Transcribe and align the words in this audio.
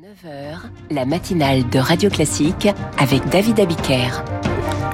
9h, 0.00 0.60
la 0.90 1.04
matinale 1.04 1.68
de 1.68 1.78
Radio 1.78 2.08
Classique 2.08 2.68
avec 2.96 3.22
David 3.28 3.60
Abiker. 3.60 4.24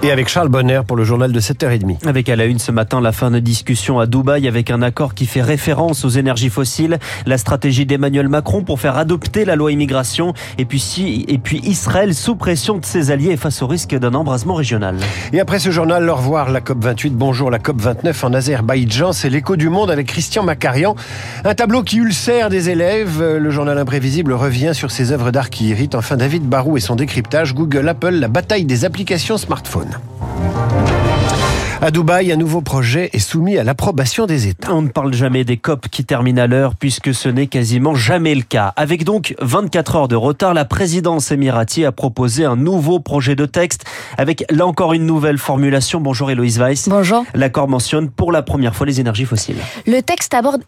Et 0.03 0.11
avec 0.11 0.29
Charles 0.29 0.49
Bonner 0.49 0.83
pour 0.87 0.97
le 0.97 1.05
journal 1.05 1.33
de 1.33 1.41
7h30. 1.41 2.07
Avec 2.07 2.29
à 2.29 2.37
la 2.37 2.45
une 2.45 2.59
ce 2.59 2.71
matin 2.71 3.01
la 3.01 3.13
fin 3.13 3.31
de 3.31 3.39
discussion 3.41 3.99
à 3.99 4.07
Dubaï 4.07 4.47
avec 4.47 4.71
un 4.71 4.83
accord 4.83 5.15
qui 5.15 5.27
fait 5.27 5.43
référence 5.43 6.05
aux 6.05 6.11
énergies 6.11 6.51
fossiles, 6.51 6.99
la 7.25 7.39
stratégie 7.39 7.87
d'Emmanuel 7.87 8.29
Macron 8.29 8.63
pour 8.63 8.79
faire 8.79 8.99
adopter 8.99 9.45
la 9.45 9.57
loi 9.57 9.73
immigration 9.73 10.35
et 10.59 10.65
puis, 10.65 10.79
si, 10.79 11.25
et 11.29 11.39
puis 11.39 11.61
Israël 11.65 12.15
sous 12.15 12.37
pression 12.37 12.79
de 12.79 12.85
ses 12.85 13.11
alliés 13.11 13.37
face 13.37 13.63
au 13.63 13.67
risque 13.67 13.97
d'un 13.97 14.15
embrasement 14.15 14.55
régional. 14.55 14.97
Et 15.33 15.41
après 15.41 15.59
ce 15.59 15.71
journal, 15.71 16.09
au 16.09 16.15
revoir 16.15 16.51
la 16.51 16.61
COP28, 16.61 17.11
bonjour 17.11 17.51
la 17.51 17.59
COP29 17.59 18.27
en 18.27 18.35
Azerbaïdjan, 18.35 19.13
c'est 19.13 19.31
l'écho 19.31 19.57
du 19.57 19.71
monde 19.71 19.91
avec 19.91 20.07
Christian 20.07 20.45
Macarian. 20.45 20.95
Un 21.45 21.55
tableau 21.55 21.83
qui 21.83 21.97
ulcère 21.97 22.49
des 22.51 22.71
élèves, 22.71 23.23
le 23.23 23.51
journal 23.51 23.79
imprévisible 23.79 24.35
revient 24.35 24.73
sur 24.75 24.91
ces 24.91 25.11
œuvres 25.11 25.31
d'art 25.31 25.51
qui 25.51 25.69
irritent. 25.69 25.95
Enfin 25.95 26.17
David 26.17 26.45
Barou 26.45 26.77
et 26.77 26.81
son 26.81 26.97
décryptage, 26.97 27.55
Google, 27.55 27.89
Apple, 27.89 28.11
la 28.11 28.29
bataille 28.29 28.67
des 28.67 28.85
applications 28.85 29.39
smartphones. 29.39 29.96
வணக்கம் 29.97 31.06
À 31.83 31.91
Dubaï, 31.91 32.33
un 32.33 32.37
nouveau 32.37 32.63
projet 32.63 33.11
est 33.13 33.19
soumis 33.19 33.59
à 33.59 33.65
l'approbation 33.65 34.25
des 34.25 34.49
États. 34.49 34.73
On 34.73 34.81
ne 34.81 34.89
parle 34.89 35.13
jamais 35.13 35.45
des 35.45 35.59
COP 35.59 35.89
qui 35.89 36.07
terminent 36.07 36.41
à 36.41 36.47
l'heure 36.47 36.75
puisque 36.75 37.13
ce 37.13 37.29
n'est 37.29 37.49
quasiment 37.49 37.95
jamais 37.95 38.35
le 38.35 38.43
cas. 38.43 38.73
Avec 38.77 39.05
donc 39.05 39.35
24 39.41 39.97
heures 39.97 40.09
de 40.09 40.17
retard, 40.17 40.55
la 40.55 40.65
présidence 40.65 41.31
émirati 41.31 41.85
a 41.85 41.93
proposé 41.93 42.47
un 42.47 42.57
nouveau 42.57 42.99
projet 42.99 43.37
de 43.37 43.45
texte 43.45 43.85
avec 44.17 44.45
là 44.51 44.67
encore 44.67 44.95
une 44.95 45.05
nouvelle 45.05 45.37
formulation. 45.37 46.01
Bonjour 46.01 46.31
Héloïse 46.31 46.59
Weiss. 46.59 46.89
Bonjour. 46.89 47.27
L'accord 47.35 47.69
mentionne 47.69 48.09
pour 48.09 48.33
la 48.33 48.43
première 48.43 48.75
fois 48.75 48.87
les 48.87 48.99
énergies 48.99 49.27
fossiles. 49.27 49.59
Le 49.87 50.01
texte 50.01 50.33
aborde 50.33 50.63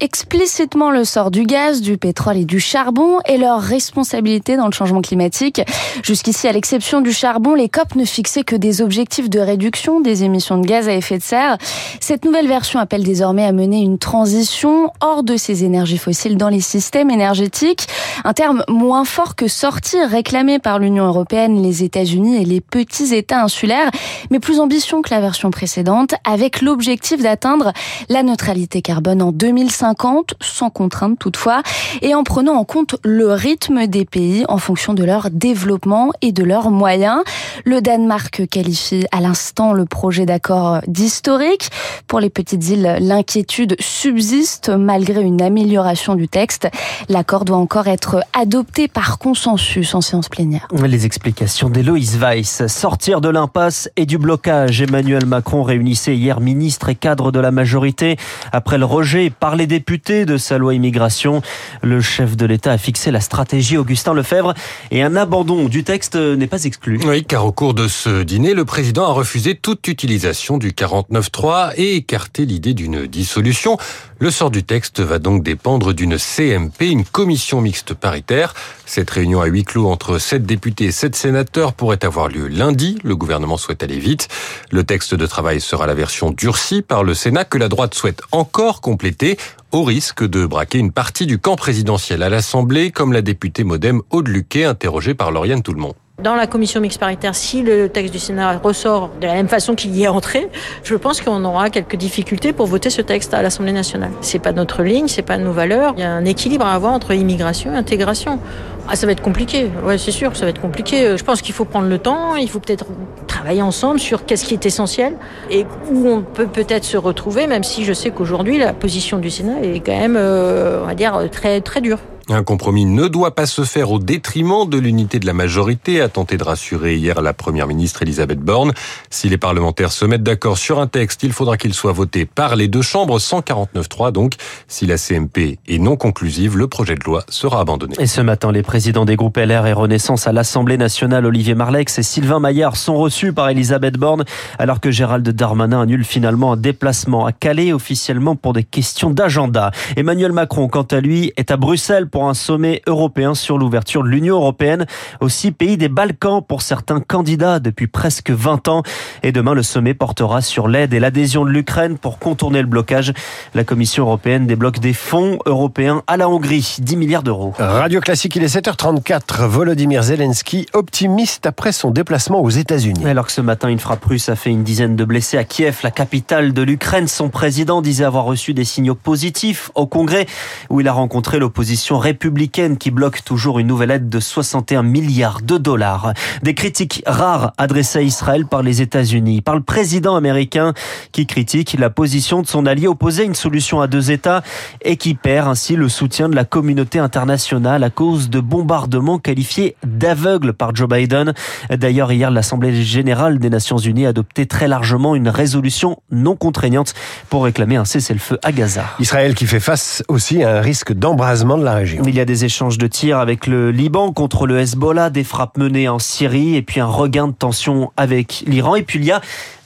explicitement 0.00 0.90
le 0.90 1.04
sort 1.04 1.30
du 1.30 1.44
gaz, 1.44 1.82
du 1.82 1.98
pétrole 1.98 2.36
et 2.36 2.44
du 2.44 2.58
charbon 2.58 3.20
et 3.28 3.38
leur 3.38 3.60
responsabilité 3.60 4.56
dans 4.56 4.66
le 4.66 4.72
changement 4.72 5.02
climatique. 5.02 5.62
Jusqu'ici, 6.02 6.48
à 6.48 6.52
l'exception 6.52 7.00
du 7.00 7.12
charbon, 7.12 7.54
les 7.54 7.68
COP 7.68 7.94
ne 7.94 8.04
fixaient 8.04 8.42
que 8.42 8.56
des 8.56 8.82
objectifs 8.82 9.30
de 9.30 9.38
réduction 9.38 10.00
des 10.00 10.24
émissions 10.24 10.47
de 10.56 10.66
gaz 10.66 10.88
à 10.88 10.94
effet 10.94 11.18
de 11.18 11.22
serre. 11.22 11.58
Cette 12.00 12.24
nouvelle 12.24 12.48
version 12.48 12.80
appelle 12.80 13.04
désormais 13.04 13.44
à 13.44 13.52
mener 13.52 13.80
une 13.80 13.98
transition 13.98 14.90
hors 15.02 15.22
de 15.22 15.36
ces 15.36 15.64
énergies 15.64 15.98
fossiles 15.98 16.38
dans 16.38 16.48
les 16.48 16.60
systèmes 16.60 17.10
énergétiques. 17.10 17.86
Un 18.24 18.32
terme 18.32 18.64
moins 18.68 19.04
fort 19.04 19.36
que 19.36 19.48
sortir, 19.48 20.08
réclamé 20.08 20.58
par 20.58 20.78
l'Union 20.78 21.06
européenne, 21.06 21.62
les 21.62 21.84
États-Unis 21.84 22.40
et 22.40 22.44
les 22.44 22.60
petits 22.60 23.14
États 23.14 23.42
insulaires, 23.42 23.90
mais 24.30 24.40
plus 24.40 24.60
ambition 24.60 25.02
que 25.02 25.10
la 25.10 25.20
version 25.20 25.50
précédente, 25.50 26.14
avec 26.24 26.62
l'objectif 26.62 27.22
d'atteindre 27.22 27.72
la 28.08 28.22
neutralité 28.22 28.80
carbone 28.80 29.20
en 29.20 29.32
2050, 29.32 30.34
sans 30.40 30.70
contrainte 30.70 31.18
toutefois, 31.18 31.62
et 32.00 32.14
en 32.14 32.24
prenant 32.24 32.54
en 32.54 32.64
compte 32.64 32.96
le 33.04 33.32
rythme 33.32 33.86
des 33.86 34.04
pays 34.04 34.44
en 34.48 34.58
fonction 34.58 34.94
de 34.94 35.04
leur 35.04 35.30
développement 35.30 36.10
et 36.22 36.32
de 36.32 36.44
leurs 36.44 36.70
moyens. 36.70 37.22
Le 37.64 37.80
Danemark 37.80 38.46
qualifie 38.48 39.04
à 39.12 39.20
l'instant 39.20 39.72
le 39.72 39.84
projet 39.84 40.26
d'accord 40.26 40.37
d'accord 40.38 40.82
d'historique. 40.86 41.68
Pour 42.06 42.20
les 42.20 42.30
petites 42.30 42.68
îles, 42.68 42.98
l'inquiétude 43.00 43.74
subsiste 43.80 44.68
malgré 44.68 45.20
une 45.20 45.42
amélioration 45.42 46.14
du 46.14 46.28
texte. 46.28 46.68
L'accord 47.08 47.44
doit 47.44 47.56
encore 47.56 47.88
être 47.88 48.20
adopté 48.38 48.86
par 48.86 49.18
consensus 49.18 49.96
en 49.96 50.00
séance 50.00 50.28
plénière. 50.28 50.68
Les 50.72 51.06
explications 51.06 51.68
d'Héloïse 51.68 52.18
Weiss. 52.18 52.68
Sortir 52.68 53.20
de 53.20 53.28
l'impasse 53.28 53.90
et 53.96 54.06
du 54.06 54.16
blocage. 54.16 54.80
Emmanuel 54.80 55.26
Macron 55.26 55.64
réunissait 55.64 56.14
hier 56.14 56.38
ministres 56.38 56.88
et 56.88 56.94
cadres 56.94 57.32
de 57.32 57.40
la 57.40 57.50
majorité. 57.50 58.16
Après 58.52 58.78
le 58.78 58.84
rejet 58.84 59.30
par 59.30 59.56
les 59.56 59.66
députés 59.66 60.24
de 60.24 60.36
sa 60.36 60.56
loi 60.56 60.74
immigration, 60.74 61.42
le 61.82 62.00
chef 62.00 62.36
de 62.36 62.46
l'État 62.46 62.70
a 62.70 62.78
fixé 62.78 63.10
la 63.10 63.20
stratégie 63.20 63.76
Augustin 63.76 64.14
Lefebvre 64.14 64.54
et 64.92 65.02
un 65.02 65.16
abandon 65.16 65.64
du 65.64 65.82
texte 65.82 66.14
n'est 66.14 66.46
pas 66.46 66.62
exclu. 66.62 67.00
Oui, 67.04 67.24
car 67.24 67.44
au 67.44 67.50
cours 67.50 67.74
de 67.74 67.88
ce 67.88 68.22
dîner, 68.22 68.54
le 68.54 68.64
président 68.64 69.04
a 69.04 69.12
refusé 69.12 69.56
toute 69.56 69.88
utilisation 69.88 70.27
du 70.58 70.72
49.3 70.72 71.72
et 71.76 71.96
écarter 71.96 72.44
l'idée 72.44 72.74
d'une 72.74 73.06
dissolution. 73.06 73.78
Le 74.18 74.30
sort 74.30 74.50
du 74.50 74.62
texte 74.62 75.00
va 75.00 75.18
donc 75.18 75.42
dépendre 75.42 75.94
d'une 75.94 76.18
CMP, 76.18 76.90
une 76.90 77.06
commission 77.06 77.62
mixte 77.62 77.94
paritaire. 77.94 78.52
Cette 78.84 79.08
réunion 79.08 79.40
à 79.40 79.46
huis 79.46 79.64
clos 79.64 79.88
entre 79.88 80.18
sept 80.18 80.44
députés 80.44 80.86
et 80.86 80.92
sept 80.92 81.16
sénateurs 81.16 81.72
pourrait 81.72 82.04
avoir 82.04 82.28
lieu 82.28 82.46
lundi. 82.46 82.98
Le 83.04 83.16
gouvernement 83.16 83.56
souhaite 83.56 83.82
aller 83.82 83.98
vite. 83.98 84.28
Le 84.70 84.84
texte 84.84 85.14
de 85.14 85.26
travail 85.26 85.62
sera 85.62 85.86
la 85.86 85.94
version 85.94 86.30
durcie 86.30 86.82
par 86.82 87.04
le 87.04 87.14
Sénat 87.14 87.46
que 87.46 87.56
la 87.56 87.68
droite 87.68 87.94
souhaite 87.94 88.20
encore 88.30 88.82
compléter 88.82 89.38
au 89.72 89.82
risque 89.82 90.28
de 90.28 90.44
braquer 90.44 90.78
une 90.78 90.92
partie 90.92 91.24
du 91.24 91.38
camp 91.38 91.56
présidentiel 91.56 92.22
à 92.22 92.28
l'Assemblée, 92.28 92.90
comme 92.90 93.14
la 93.14 93.22
députée 93.22 93.64
modem 93.64 94.02
Aude 94.10 94.28
Luquet, 94.28 94.64
interrogée 94.64 95.14
par 95.14 95.30
Lauriane 95.30 95.62
Tout-le-Monde. 95.62 95.94
Dans 96.20 96.34
la 96.34 96.48
commission 96.48 96.80
mixte 96.80 96.98
paritaire, 96.98 97.36
si 97.36 97.62
le 97.62 97.88
texte 97.88 98.12
du 98.12 98.18
Sénat 98.18 98.58
ressort 98.58 99.08
de 99.20 99.26
la 99.28 99.34
même 99.34 99.46
façon 99.46 99.76
qu'il 99.76 99.94
y 99.94 100.02
est 100.02 100.08
entré, 100.08 100.48
je 100.82 100.96
pense 100.96 101.20
qu'on 101.20 101.44
aura 101.44 101.70
quelques 101.70 101.94
difficultés 101.94 102.52
pour 102.52 102.66
voter 102.66 102.90
ce 102.90 103.00
texte 103.02 103.34
à 103.34 103.42
l'Assemblée 103.42 103.70
nationale. 103.70 104.10
C'est 104.20 104.40
pas 104.40 104.50
notre 104.50 104.82
ligne, 104.82 105.06
c'est 105.06 105.22
pas 105.22 105.38
nos 105.38 105.52
valeurs. 105.52 105.94
Il 105.96 106.00
y 106.00 106.02
a 106.02 106.10
un 106.10 106.24
équilibre 106.24 106.66
à 106.66 106.74
avoir 106.74 106.92
entre 106.92 107.14
immigration 107.14 107.72
et 107.72 107.76
intégration. 107.76 108.40
Ah, 108.88 108.96
ça 108.96 109.06
va 109.06 109.12
être 109.12 109.22
compliqué. 109.22 109.70
Ouais, 109.84 109.96
c'est 109.96 110.10
sûr, 110.10 110.34
ça 110.34 110.44
va 110.44 110.50
être 110.50 110.60
compliqué. 110.60 111.16
Je 111.16 111.22
pense 111.22 111.40
qu'il 111.40 111.54
faut 111.54 111.64
prendre 111.64 111.86
le 111.86 111.98
temps. 112.00 112.34
Il 112.34 112.50
faut 112.50 112.58
peut-être 112.58 112.86
travailler 113.28 113.62
ensemble 113.62 114.00
sur 114.00 114.26
qu'est-ce 114.26 114.44
qui 114.44 114.54
est 114.54 114.66
essentiel 114.66 115.16
et 115.52 115.66
où 115.92 116.08
on 116.08 116.22
peut 116.22 116.48
peut-être 116.48 116.82
se 116.82 116.96
retrouver, 116.96 117.46
même 117.46 117.62
si 117.62 117.84
je 117.84 117.92
sais 117.92 118.10
qu'aujourd'hui 118.10 118.58
la 118.58 118.72
position 118.72 119.18
du 119.18 119.30
Sénat 119.30 119.60
est 119.62 119.78
quand 119.78 119.96
même, 119.96 120.16
euh, 120.18 120.82
on 120.82 120.86
va 120.86 120.96
dire, 120.96 121.16
très 121.30 121.60
très 121.60 121.80
dure. 121.80 122.00
Un 122.30 122.42
compromis 122.42 122.84
ne 122.84 123.08
doit 123.08 123.34
pas 123.34 123.46
se 123.46 123.62
faire 123.64 123.90
au 123.90 123.98
détriment 123.98 124.68
de 124.68 124.76
l'unité 124.76 125.18
de 125.18 125.24
la 125.24 125.32
majorité, 125.32 126.02
a 126.02 126.10
tenté 126.10 126.36
de 126.36 126.44
rassurer 126.44 126.96
hier 126.96 127.22
la 127.22 127.32
première 127.32 127.66
ministre 127.66 128.02
Elisabeth 128.02 128.40
Borne. 128.40 128.72
Si 129.08 129.30
les 129.30 129.38
parlementaires 129.38 129.92
se 129.92 130.04
mettent 130.04 130.22
d'accord 130.22 130.58
sur 130.58 130.78
un 130.78 130.86
texte, 130.86 131.22
il 131.22 131.32
faudra 131.32 131.56
qu'il 131.56 131.72
soit 131.72 131.92
voté 131.92 132.26
par 132.26 132.54
les 132.54 132.68
deux 132.68 132.82
chambres, 132.82 133.18
149.3 133.18 134.12
donc. 134.12 134.34
Si 134.66 134.84
la 134.84 134.98
CMP 134.98 135.58
est 135.66 135.78
non 135.78 135.96
conclusive, 135.96 136.58
le 136.58 136.68
projet 136.68 136.96
de 136.96 137.04
loi 137.04 137.24
sera 137.30 137.60
abandonné. 137.60 137.94
Et 137.98 138.06
ce 138.06 138.20
matin, 138.20 138.52
les 138.52 138.62
présidents 138.62 139.06
des 139.06 139.16
groupes 139.16 139.38
LR 139.38 139.66
et 139.66 139.72
Renaissance 139.72 140.26
à 140.26 140.32
l'Assemblée 140.32 140.76
nationale, 140.76 141.24
Olivier 141.24 141.54
Marlex 141.54 141.98
et 141.98 142.02
Sylvain 142.02 142.40
Maillard, 142.40 142.76
sont 142.76 142.96
reçus 142.96 143.32
par 143.32 143.48
Elisabeth 143.48 143.96
Borne, 143.96 144.24
alors 144.58 144.80
que 144.80 144.90
Gérald 144.90 145.26
Darmanin 145.26 145.80
annule 145.80 146.04
finalement 146.04 146.52
un 146.52 146.56
déplacement 146.58 147.24
à 147.24 147.32
Calais 147.32 147.72
officiellement 147.72 148.36
pour 148.36 148.52
des 148.52 148.64
questions 148.64 149.08
d'agenda. 149.08 149.70
Emmanuel 149.96 150.32
Macron, 150.32 150.68
quant 150.68 150.82
à 150.82 151.00
lui, 151.00 151.32
est 151.38 151.50
à 151.50 151.56
Bruxelles 151.56 152.06
pour 152.06 152.17
un 152.26 152.34
sommet 152.34 152.82
européen 152.86 153.34
sur 153.34 153.58
l'ouverture 153.58 154.02
de 154.02 154.08
l'Union 154.08 154.36
européenne 154.36 154.86
aux 155.20 155.28
six 155.28 155.52
pays 155.52 155.76
des 155.76 155.88
Balkans 155.88 156.42
pour 156.46 156.62
certains 156.62 157.00
candidats 157.00 157.60
depuis 157.60 157.86
presque 157.86 158.30
20 158.30 158.68
ans. 158.68 158.82
Et 159.22 159.32
demain, 159.32 159.54
le 159.54 159.62
sommet 159.62 159.94
portera 159.94 160.40
sur 160.40 160.68
l'aide 160.68 160.94
et 160.94 161.00
l'adhésion 161.00 161.44
de 161.44 161.50
l'Ukraine 161.50 161.98
pour 161.98 162.18
contourner 162.18 162.60
le 162.60 162.66
blocage. 162.66 163.12
La 163.54 163.64
Commission 163.64 164.04
européenne 164.04 164.46
débloque 164.46 164.78
des 164.78 164.92
fonds 164.92 165.38
européens 165.46 166.02
à 166.06 166.16
la 166.16 166.28
Hongrie, 166.28 166.76
10 166.80 166.96
milliards 166.96 167.22
d'euros. 167.22 167.54
Radio 167.58 168.00
Classique, 168.00 168.36
il 168.36 168.42
est 168.42 168.54
7h34. 168.54 169.46
Volodymyr 169.46 170.02
Zelensky, 170.02 170.66
optimiste 170.72 171.46
après 171.46 171.72
son 171.72 171.90
déplacement 171.90 172.40
aux 172.40 172.50
États-Unis. 172.50 173.06
Alors 173.06 173.26
que 173.26 173.32
ce 173.32 173.40
matin, 173.40 173.68
une 173.68 173.78
frappe 173.78 174.04
russe 174.04 174.28
a 174.28 174.36
fait 174.36 174.50
une 174.50 174.64
dizaine 174.64 174.96
de 174.96 175.04
blessés 175.04 175.38
à 175.38 175.44
Kiev, 175.44 175.80
la 175.82 175.90
capitale 175.90 176.52
de 176.52 176.62
l'Ukraine, 176.62 177.08
son 177.08 177.28
président 177.28 177.82
disait 177.82 178.04
avoir 178.04 178.24
reçu 178.24 178.54
des 178.54 178.64
signaux 178.64 178.94
positifs 178.94 179.70
au 179.74 179.86
Congrès 179.86 180.26
où 180.70 180.80
il 180.80 180.88
a 180.88 180.92
rencontré 180.92 181.38
l'opposition 181.38 181.98
républicaine 182.08 182.78
qui 182.78 182.90
bloque 182.90 183.22
toujours 183.22 183.58
une 183.58 183.66
nouvelle 183.66 183.90
aide 183.90 184.08
de 184.08 184.18
61 184.18 184.82
milliards 184.82 185.42
de 185.42 185.58
dollars. 185.58 186.14
Des 186.42 186.54
critiques 186.54 187.02
rares 187.06 187.52
adressées 187.58 187.98
à 187.98 188.02
Israël 188.02 188.46
par 188.46 188.62
les 188.62 188.80
États-Unis, 188.80 189.42
par 189.42 189.54
le 189.54 189.60
président 189.60 190.16
américain 190.16 190.72
qui 191.12 191.26
critique 191.26 191.76
la 191.78 191.90
position 191.90 192.40
de 192.40 192.46
son 192.46 192.64
allié 192.64 192.86
opposé 192.86 193.22
à 193.22 193.24
une 193.26 193.34
solution 193.34 193.82
à 193.82 193.88
deux 193.88 194.10
États 194.10 194.42
et 194.80 194.96
qui 194.96 195.14
perd 195.14 195.48
ainsi 195.48 195.76
le 195.76 195.90
soutien 195.90 196.30
de 196.30 196.34
la 196.34 196.44
communauté 196.44 196.98
internationale 196.98 197.84
à 197.84 197.90
cause 197.90 198.30
de 198.30 198.40
bombardements 198.40 199.18
qualifiés 199.18 199.76
d'aveugles 199.84 200.54
par 200.54 200.74
Joe 200.74 200.88
Biden. 200.88 201.34
D'ailleurs, 201.68 202.10
hier, 202.10 202.30
l'Assemblée 202.30 202.82
générale 202.82 203.38
des 203.38 203.50
Nations 203.50 203.76
Unies 203.76 204.06
a 204.06 204.10
adopté 204.10 204.46
très 204.46 204.66
largement 204.66 205.14
une 205.14 205.28
résolution 205.28 205.98
non 206.10 206.36
contraignante 206.36 206.94
pour 207.28 207.44
réclamer 207.44 207.76
un 207.76 207.84
cessez-le-feu 207.84 208.38
à 208.42 208.52
Gaza. 208.52 208.84
Israël 208.98 209.34
qui 209.34 209.44
fait 209.44 209.60
face 209.60 210.02
aussi 210.08 210.42
à 210.42 210.56
un 210.56 210.60
risque 210.62 210.94
d'embrasement 210.94 211.58
de 211.58 211.64
la 211.64 211.74
région. 211.74 211.97
Il 212.06 212.14
y 212.14 212.20
a 212.20 212.24
des 212.24 212.44
échanges 212.44 212.78
de 212.78 212.86
tirs 212.86 213.18
avec 213.18 213.46
le 213.46 213.70
Liban 213.70 214.12
contre 214.12 214.46
le 214.46 214.58
Hezbollah, 214.58 215.10
des 215.10 215.24
frappes 215.24 215.58
menées 215.58 215.88
en 215.88 215.98
Syrie 215.98 216.56
et 216.56 216.62
puis 216.62 216.80
un 216.80 216.86
regain 216.86 217.28
de 217.28 217.32
tension 217.32 217.92
avec 217.96 218.44
l'Iran. 218.46 218.76
Et 218.76 218.82
puis 218.82 218.98
il 218.98 219.04
y 219.04 219.10
a 219.10 219.20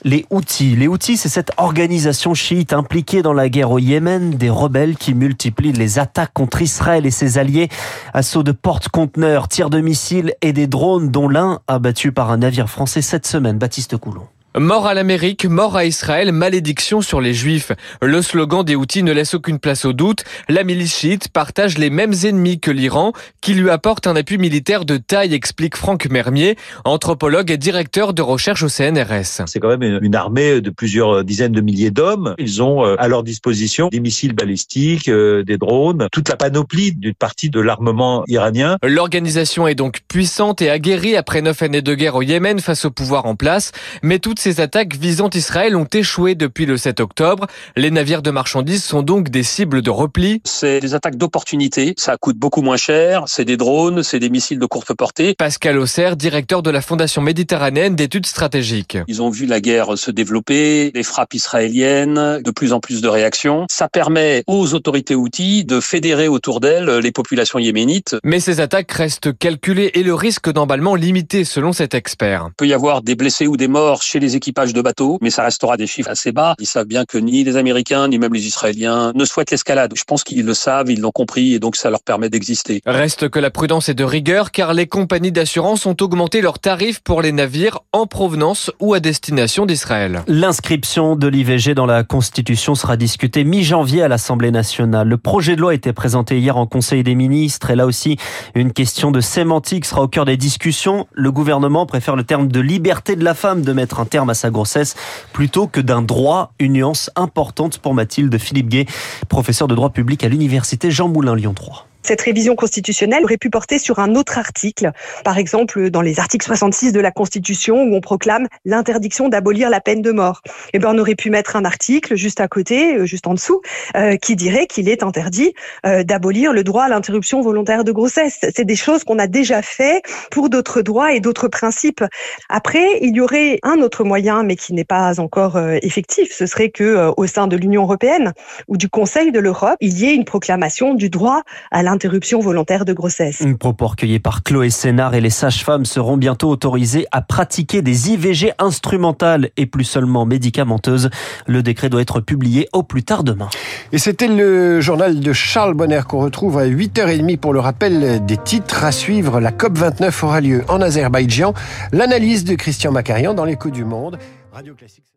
les 0.04 0.24
Houthis. 0.30 0.74
Les 0.76 0.88
Houthis, 0.88 1.16
c'est 1.16 1.28
cette 1.28 1.52
organisation 1.58 2.34
chiite 2.34 2.72
impliquée 2.72 3.22
dans 3.22 3.32
la 3.32 3.48
guerre 3.48 3.70
au 3.70 3.78
Yémen, 3.78 4.30
des 4.30 4.50
rebelles 4.50 4.96
qui 4.96 5.14
multiplient 5.14 5.72
les 5.72 5.98
attaques 5.98 6.32
contre 6.32 6.62
Israël 6.62 7.06
et 7.06 7.10
ses 7.10 7.38
alliés, 7.38 7.68
assauts 8.14 8.42
de 8.42 8.52
porte-conteneurs, 8.52 9.48
tirs 9.48 9.70
de 9.70 9.80
missiles 9.80 10.34
et 10.42 10.52
des 10.52 10.66
drones, 10.66 11.10
dont 11.10 11.28
l'un 11.28 11.60
abattu 11.68 12.12
par 12.12 12.30
un 12.30 12.38
navire 12.38 12.68
français 12.68 13.02
cette 13.02 13.26
semaine. 13.26 13.58
Baptiste 13.58 13.96
Coulon. 13.96 14.26
Mort 14.58 14.86
à 14.86 14.92
l'Amérique, 14.92 15.46
mort 15.46 15.76
à 15.76 15.86
Israël, 15.86 16.30
malédiction 16.30 17.00
sur 17.00 17.22
les 17.22 17.32
Juifs. 17.32 17.72
Le 18.02 18.20
slogan 18.20 18.62
des 18.62 18.76
Houthis 18.76 19.02
ne 19.02 19.12
laisse 19.12 19.32
aucune 19.32 19.58
place 19.58 19.86
au 19.86 19.94
doute. 19.94 20.24
La 20.48 20.62
milice 20.62 20.94
chiite 20.94 21.28
partage 21.28 21.78
les 21.78 21.88
mêmes 21.88 22.12
ennemis 22.24 22.60
que 22.60 22.70
l'Iran, 22.70 23.12
qui 23.40 23.54
lui 23.54 23.70
apporte 23.70 24.06
un 24.06 24.14
appui 24.14 24.36
militaire 24.36 24.84
de 24.84 24.98
taille, 24.98 25.32
explique 25.32 25.74
Franck 25.76 26.10
Mermier, 26.10 26.56
anthropologue 26.84 27.50
et 27.50 27.56
directeur 27.56 28.12
de 28.12 28.20
recherche 28.20 28.62
au 28.62 28.68
CNRS. 28.68 29.42
C'est 29.46 29.58
quand 29.58 29.74
même 29.74 30.00
une 30.02 30.14
armée 30.14 30.60
de 30.60 30.68
plusieurs 30.68 31.24
dizaines 31.24 31.52
de 31.52 31.62
milliers 31.62 31.90
d'hommes. 31.90 32.34
Ils 32.38 32.62
ont 32.62 32.84
euh, 32.84 32.96
à 32.98 33.08
leur 33.08 33.22
disposition 33.22 33.88
des 33.88 34.00
missiles 34.00 34.34
balistiques, 34.34 35.08
euh, 35.08 35.44
des 35.44 35.56
drones, 35.56 36.08
toute 36.12 36.28
la 36.28 36.36
panoplie 36.36 36.92
d'une 36.92 37.14
partie 37.14 37.48
de 37.48 37.60
l'armement 37.60 38.24
iranien. 38.28 38.76
L'organisation 38.82 39.66
est 39.66 39.74
donc 39.74 40.00
puissante 40.08 40.60
et 40.60 40.68
aguerrie 40.68 41.16
après 41.16 41.40
neuf 41.40 41.62
années 41.62 41.82
de 41.82 41.94
guerre 41.94 42.16
au 42.16 42.22
Yémen 42.22 42.60
face 42.60 42.84
au 42.84 42.90
pouvoir 42.90 43.24
en 43.24 43.34
place, 43.34 43.72
mais 44.02 44.18
ces 44.42 44.60
attaques 44.60 44.96
visant 44.96 45.30
Israël 45.32 45.76
ont 45.76 45.86
échoué 45.92 46.34
depuis 46.34 46.66
le 46.66 46.76
7 46.76 46.98
octobre. 46.98 47.46
Les 47.76 47.92
navires 47.92 48.22
de 48.22 48.32
marchandises 48.32 48.82
sont 48.82 49.02
donc 49.02 49.28
des 49.28 49.44
cibles 49.44 49.82
de 49.82 49.90
repli. 49.90 50.40
C'est 50.42 50.80
des 50.80 50.94
attaques 50.94 51.14
d'opportunité. 51.14 51.94
Ça 51.96 52.16
coûte 52.16 52.36
beaucoup 52.36 52.60
moins 52.60 52.76
cher. 52.76 53.22
C'est 53.28 53.44
des 53.44 53.56
drones, 53.56 54.02
c'est 54.02 54.18
des 54.18 54.30
missiles 54.30 54.58
de 54.58 54.66
courte 54.66 54.94
portée. 54.94 55.36
Pascal 55.38 55.78
Auxerre, 55.78 56.16
directeur 56.16 56.64
de 56.64 56.70
la 56.70 56.82
Fondation 56.82 57.22
méditerranéenne 57.22 57.94
d'études 57.94 58.26
stratégiques. 58.26 58.98
Ils 59.06 59.22
ont 59.22 59.30
vu 59.30 59.46
la 59.46 59.60
guerre 59.60 59.96
se 59.96 60.10
développer, 60.10 60.90
les 60.92 61.04
frappes 61.04 61.34
israéliennes, 61.34 62.42
de 62.42 62.50
plus 62.50 62.72
en 62.72 62.80
plus 62.80 63.00
de 63.00 63.06
réactions. 63.06 63.66
Ça 63.70 63.88
permet 63.88 64.42
aux 64.48 64.74
autorités 64.74 65.14
outils 65.14 65.64
de 65.64 65.78
fédérer 65.78 66.26
autour 66.26 66.58
d'elles 66.58 66.98
les 66.98 67.12
populations 67.12 67.60
yéménites. 67.60 68.16
Mais 68.24 68.40
ces 68.40 68.58
attaques 68.58 68.90
restent 68.90 69.38
calculées 69.38 69.92
et 69.94 70.02
le 70.02 70.14
risque 70.14 70.50
d'emballement 70.50 70.96
limité 70.96 71.44
selon 71.44 71.72
cet 71.72 71.94
expert. 71.94 72.48
Il 72.48 72.54
peut 72.54 72.66
y 72.66 72.74
avoir 72.74 73.02
des 73.02 73.14
blessés 73.14 73.46
ou 73.46 73.56
des 73.56 73.68
morts 73.68 74.02
chez 74.02 74.18
les 74.18 74.31
équipages 74.36 74.72
de 74.72 74.82
bateaux, 74.82 75.18
mais 75.20 75.30
ça 75.30 75.42
restera 75.42 75.76
des 75.76 75.86
chiffres 75.86 76.10
assez 76.10 76.32
bas. 76.32 76.54
Ils 76.58 76.66
savent 76.66 76.86
bien 76.86 77.04
que 77.04 77.18
ni 77.18 77.44
les 77.44 77.56
Américains, 77.56 78.08
ni 78.08 78.18
même 78.18 78.32
les 78.32 78.46
Israéliens 78.46 79.12
ne 79.14 79.24
souhaitent 79.24 79.50
l'escalade. 79.50 79.92
Je 79.94 80.04
pense 80.04 80.24
qu'ils 80.24 80.44
le 80.44 80.54
savent, 80.54 80.90
ils 80.90 81.00
l'ont 81.00 81.10
compris 81.10 81.54
et 81.54 81.58
donc 81.58 81.76
ça 81.76 81.90
leur 81.90 82.02
permet 82.02 82.28
d'exister. 82.28 82.80
Reste 82.86 83.28
que 83.28 83.38
la 83.38 83.50
prudence 83.50 83.88
est 83.88 83.94
de 83.94 84.04
rigueur 84.04 84.50
car 84.50 84.74
les 84.74 84.86
compagnies 84.86 85.32
d'assurance 85.32 85.86
ont 85.86 85.96
augmenté 86.00 86.40
leurs 86.40 86.58
tarifs 86.58 87.00
pour 87.00 87.22
les 87.22 87.32
navires 87.32 87.80
en 87.92 88.06
provenance 88.06 88.70
ou 88.80 88.94
à 88.94 89.00
destination 89.00 89.66
d'Israël. 89.66 90.22
L'inscription 90.26 91.16
de 91.16 91.26
l'IVG 91.26 91.74
dans 91.74 91.86
la 91.86 92.04
Constitution 92.04 92.74
sera 92.74 92.96
discutée 92.96 93.44
mi-janvier 93.44 94.02
à 94.02 94.08
l'Assemblée 94.08 94.50
nationale. 94.50 95.08
Le 95.08 95.18
projet 95.18 95.56
de 95.56 95.60
loi 95.60 95.72
a 95.72 95.74
été 95.74 95.92
présenté 95.92 96.38
hier 96.38 96.56
en 96.56 96.66
Conseil 96.66 97.02
des 97.02 97.14
ministres 97.14 97.70
et 97.70 97.76
là 97.76 97.86
aussi 97.86 98.16
une 98.54 98.72
question 98.72 99.10
de 99.10 99.20
sémantique 99.20 99.84
sera 99.84 100.02
au 100.02 100.08
cœur 100.08 100.24
des 100.24 100.36
discussions. 100.36 101.06
Le 101.12 101.32
gouvernement 101.32 101.86
préfère 101.86 102.16
le 102.16 102.24
terme 102.24 102.48
de 102.48 102.60
liberté 102.60 103.16
de 103.16 103.24
la 103.24 103.34
femme 103.34 103.62
de 103.62 103.72
mettre 103.72 104.00
un 104.00 104.04
terme 104.04 104.21
à 104.30 104.34
sa 104.34 104.50
grossesse 104.50 104.94
plutôt 105.32 105.66
que 105.66 105.80
d'un 105.80 106.02
droit, 106.02 106.52
une 106.58 106.74
nuance 106.74 107.10
importante 107.16 107.78
pour 107.78 107.94
Mathilde 107.94 108.36
Philippe 108.38 108.68
Gay, 108.68 108.86
professeur 109.28 109.68
de 109.68 109.74
droit 109.74 109.90
public 109.90 110.24
à 110.24 110.28
l'université 110.28 110.90
Jean 110.90 111.08
Moulin 111.08 111.34
Lyon 111.34 111.54
3. 111.54 111.86
Cette 112.02 112.20
révision 112.20 112.56
constitutionnelle 112.56 113.24
aurait 113.24 113.36
pu 113.36 113.48
porter 113.48 113.78
sur 113.78 114.00
un 114.00 114.14
autre 114.16 114.38
article, 114.38 114.90
par 115.24 115.38
exemple 115.38 115.90
dans 115.90 116.02
les 116.02 116.18
articles 116.18 116.44
66 116.44 116.92
de 116.92 117.00
la 117.00 117.12
Constitution 117.12 117.84
où 117.84 117.94
on 117.94 118.00
proclame 118.00 118.48
l'interdiction 118.64 119.28
d'abolir 119.28 119.70
la 119.70 119.80
peine 119.80 120.02
de 120.02 120.10
mort. 120.10 120.42
Eh 120.72 120.78
ben 120.78 120.94
on 120.94 120.98
aurait 120.98 121.14
pu 121.14 121.30
mettre 121.30 121.56
un 121.56 121.64
article 121.64 122.16
juste 122.16 122.40
à 122.40 122.48
côté, 122.48 122.96
euh, 122.96 123.06
juste 123.06 123.26
en 123.26 123.34
dessous, 123.34 123.60
euh, 123.96 124.16
qui 124.16 124.36
dirait 124.36 124.66
qu'il 124.66 124.88
est 124.88 125.02
interdit 125.02 125.54
euh, 125.86 126.02
d'abolir 126.02 126.52
le 126.52 126.64
droit 126.64 126.84
à 126.84 126.88
l'interruption 126.88 127.40
volontaire 127.40 127.84
de 127.84 127.92
grossesse. 127.92 128.40
C'est 128.54 128.64
des 128.64 128.76
choses 128.76 129.04
qu'on 129.04 129.18
a 129.18 129.26
déjà 129.26 129.62
fait 129.62 130.02
pour 130.30 130.48
d'autres 130.48 130.82
droits 130.82 131.12
et 131.12 131.20
d'autres 131.20 131.48
principes. 131.48 132.04
Après, 132.48 132.98
il 133.00 133.14
y 133.14 133.20
aurait 133.20 133.58
un 133.62 133.80
autre 133.80 134.04
moyen, 134.04 134.42
mais 134.42 134.56
qui 134.56 134.74
n'est 134.74 134.84
pas 134.84 135.20
encore 135.20 135.58
effectif. 135.82 136.32
Ce 136.32 136.46
serait 136.46 136.70
que 136.70 137.12
au 137.16 137.26
sein 137.26 137.46
de 137.46 137.56
l'Union 137.56 137.82
européenne 137.82 138.32
ou 138.68 138.76
du 138.76 138.88
Conseil 138.88 139.32
de 139.32 139.38
l'Europe, 139.38 139.76
il 139.80 139.98
y 139.98 140.06
ait 140.06 140.14
une 140.14 140.24
proclamation 140.24 140.94
du 140.94 141.10
droit 141.10 141.42
à 141.70 141.82
interruption 141.92 142.40
volontaire 142.40 142.84
de 142.84 142.92
grossesse. 142.92 143.40
Une 143.40 143.56
propos 143.56 143.86
recueilli 143.86 144.18
par 144.18 144.42
Chloé 144.42 144.70
Sénard 144.70 145.14
et 145.14 145.20
les 145.20 145.30
sages-femmes 145.30 145.84
seront 145.84 146.16
bientôt 146.16 146.48
autorisées 146.48 147.06
à 147.12 147.22
pratiquer 147.22 147.82
des 147.82 148.10
IVG 148.10 148.52
instrumentales 148.58 149.50
et 149.56 149.66
plus 149.66 149.84
seulement 149.84 150.26
médicamenteuses. 150.26 151.10
Le 151.46 151.62
décret 151.62 151.88
doit 151.88 152.00
être 152.00 152.20
publié 152.20 152.68
au 152.72 152.82
plus 152.82 153.04
tard 153.04 153.24
demain. 153.24 153.48
Et 153.92 153.98
c'était 153.98 154.28
le 154.28 154.80
journal 154.80 155.20
de 155.20 155.32
Charles 155.32 155.74
Bonner 155.74 156.00
qu'on 156.08 156.20
retrouve 156.20 156.58
à 156.58 156.66
8h30 156.66 157.36
pour 157.38 157.52
le 157.52 157.60
rappel 157.60 158.24
des 158.24 158.36
titres. 158.36 158.84
À 158.84 158.92
suivre, 158.92 159.38
la 159.38 159.50
COP29 159.50 160.24
aura 160.24 160.40
lieu 160.40 160.64
en 160.68 160.80
Azerbaïdjan. 160.80 161.54
L'analyse 161.92 162.44
de 162.44 162.54
Christian 162.54 162.92
Macarian 162.92 163.34
dans 163.34 163.44
l'écho 163.44 163.70
du 163.70 163.84
monde. 163.84 164.18
Radio 164.52 164.74
Classique. 164.74 165.12